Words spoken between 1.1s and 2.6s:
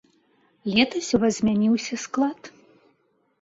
у вас змяніўся склад.